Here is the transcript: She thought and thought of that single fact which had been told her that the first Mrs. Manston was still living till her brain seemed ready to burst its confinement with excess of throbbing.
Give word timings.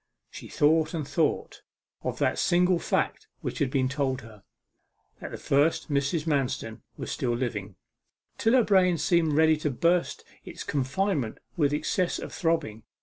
She 0.31 0.47
thought 0.47 0.95
and 0.95 1.07
thought 1.07 1.61
of 2.01 2.17
that 2.17 2.39
single 2.39 2.79
fact 2.79 3.27
which 3.41 3.59
had 3.59 3.69
been 3.69 3.87
told 3.87 4.21
her 4.21 4.41
that 5.19 5.29
the 5.29 5.37
first 5.37 5.91
Mrs. 5.91 6.25
Manston 6.25 6.81
was 6.97 7.11
still 7.11 7.35
living 7.35 7.75
till 8.39 8.53
her 8.53 8.63
brain 8.63 8.97
seemed 8.97 9.33
ready 9.33 9.57
to 9.57 9.69
burst 9.69 10.23
its 10.43 10.63
confinement 10.63 11.37
with 11.55 11.71
excess 11.71 12.17
of 12.17 12.33
throbbing. 12.33 12.81